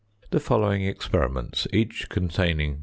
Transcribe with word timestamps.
The 0.31 0.39
following 0.39 0.81
experiments, 0.83 1.67
each 1.71 2.09
containing 2.09 2.79